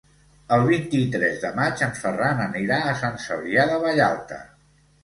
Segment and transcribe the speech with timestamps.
[0.55, 4.43] El vint-i-tres de maig en Ferran anirà a Sant Cebrià de Vallalta.